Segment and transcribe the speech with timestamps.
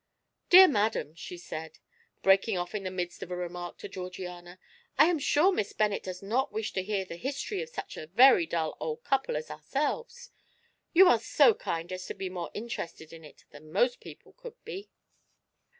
[0.49, 1.77] "Dear madam," she said,
[2.23, 4.59] breaking off in the midst of a remark to Georgiana,
[4.97, 8.07] "I am sure Miss Bennet does not wish to hear the history of such a
[8.07, 10.31] very dull old couple as ourselves.
[10.91, 14.55] You are so kind as to be more interested in it than most people could
[14.65, 14.89] be."